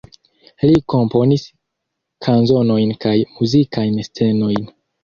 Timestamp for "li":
0.69-0.79